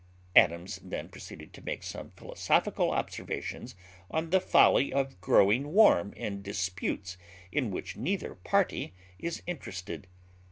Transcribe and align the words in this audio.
Adams 0.35 0.79
then 0.81 1.07
proceeded 1.09 1.53
to 1.53 1.61
make 1.61 1.83
some 1.83 2.09
philosophical 2.15 2.89
observations 2.89 3.75
on 4.09 4.31
the 4.31 4.41
folly 4.41 4.91
of 4.91 5.21
growing 5.21 5.73
warm 5.73 6.11
in 6.13 6.41
disputes 6.41 7.17
in 7.51 7.69
which 7.69 7.95
neither 7.95 8.33
party 8.33 8.95
is 9.19 9.43
interested. 9.45 10.07